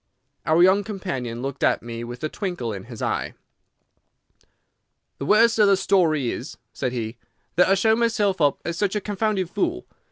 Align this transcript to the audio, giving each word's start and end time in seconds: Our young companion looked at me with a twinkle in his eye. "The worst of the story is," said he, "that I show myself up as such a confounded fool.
Our 0.47 0.63
young 0.63 0.83
companion 0.83 1.43
looked 1.43 1.63
at 1.63 1.83
me 1.83 2.03
with 2.03 2.23
a 2.23 2.27
twinkle 2.27 2.73
in 2.73 2.85
his 2.85 3.03
eye. 3.03 3.35
"The 5.19 5.27
worst 5.27 5.59
of 5.59 5.67
the 5.67 5.77
story 5.77 6.31
is," 6.31 6.57
said 6.73 6.91
he, 6.91 7.17
"that 7.55 7.69
I 7.69 7.75
show 7.75 7.95
myself 7.95 8.41
up 8.41 8.59
as 8.65 8.79
such 8.79 8.95
a 8.95 8.99
confounded 8.99 9.51
fool. 9.51 9.85